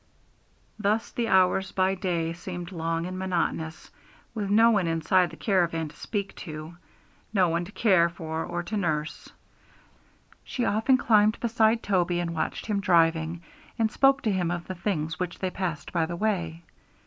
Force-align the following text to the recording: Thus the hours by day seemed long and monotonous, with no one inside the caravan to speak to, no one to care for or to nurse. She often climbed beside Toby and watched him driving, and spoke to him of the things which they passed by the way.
Thus 0.79 1.11
the 1.11 1.27
hours 1.27 1.71
by 1.73 1.93
day 1.93 2.33
seemed 2.33 2.71
long 2.71 3.05
and 3.05 3.19
monotonous, 3.19 3.91
with 4.33 4.49
no 4.49 4.71
one 4.71 4.87
inside 4.87 5.29
the 5.29 5.37
caravan 5.37 5.89
to 5.89 5.95
speak 5.95 6.35
to, 6.37 6.75
no 7.33 7.49
one 7.49 7.65
to 7.65 7.71
care 7.71 8.09
for 8.09 8.43
or 8.43 8.63
to 8.63 8.75
nurse. 8.75 9.31
She 10.43 10.65
often 10.65 10.97
climbed 10.97 11.39
beside 11.39 11.83
Toby 11.83 12.19
and 12.19 12.33
watched 12.33 12.65
him 12.65 12.81
driving, 12.81 13.43
and 13.77 13.91
spoke 13.91 14.23
to 14.23 14.31
him 14.31 14.49
of 14.49 14.65
the 14.65 14.73
things 14.73 15.19
which 15.19 15.37
they 15.37 15.51
passed 15.51 15.93
by 15.93 16.07
the 16.07 16.15
way. 16.15 16.63